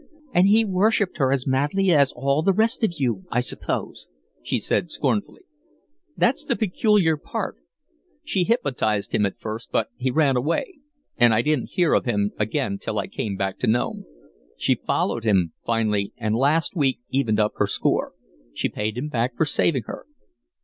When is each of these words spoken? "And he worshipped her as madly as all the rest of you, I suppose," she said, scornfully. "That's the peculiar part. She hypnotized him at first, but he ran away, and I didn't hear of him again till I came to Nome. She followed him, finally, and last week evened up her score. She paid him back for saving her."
"And 0.33 0.47
he 0.47 0.65
worshipped 0.65 1.17
her 1.19 1.31
as 1.31 1.45
madly 1.45 1.91
as 1.91 2.11
all 2.15 2.41
the 2.41 2.53
rest 2.55 2.83
of 2.83 2.93
you, 2.99 3.25
I 3.29 3.39
suppose," 3.41 4.07
she 4.41 4.57
said, 4.57 4.89
scornfully. 4.89 5.41
"That's 6.17 6.43
the 6.43 6.55
peculiar 6.55 7.17
part. 7.17 7.57
She 8.23 8.43
hypnotized 8.43 9.13
him 9.13 9.27
at 9.27 9.37
first, 9.37 9.69
but 9.71 9.89
he 9.97 10.09
ran 10.09 10.35
away, 10.35 10.79
and 11.17 11.35
I 11.35 11.43
didn't 11.43 11.69
hear 11.73 11.93
of 11.93 12.05
him 12.05 12.31
again 12.39 12.79
till 12.79 12.97
I 12.97 13.05
came 13.05 13.37
to 13.37 13.67
Nome. 13.67 14.05
She 14.57 14.73
followed 14.73 15.23
him, 15.23 15.53
finally, 15.67 16.13
and 16.17 16.33
last 16.35 16.75
week 16.75 17.01
evened 17.11 17.39
up 17.39 17.51
her 17.57 17.67
score. 17.67 18.13
She 18.55 18.69
paid 18.69 18.97
him 18.97 19.07
back 19.07 19.35
for 19.37 19.45
saving 19.45 19.83
her." 19.83 20.07